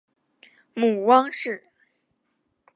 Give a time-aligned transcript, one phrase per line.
[0.73, 1.65] 母汪氏。